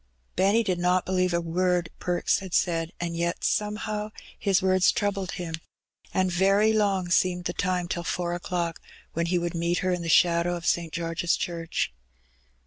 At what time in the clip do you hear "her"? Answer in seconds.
9.85-9.91